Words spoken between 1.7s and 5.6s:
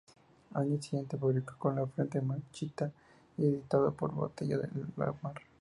la frente marchita", editado por Botella al mar.